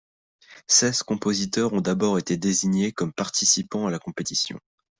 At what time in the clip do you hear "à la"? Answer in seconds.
3.85-3.99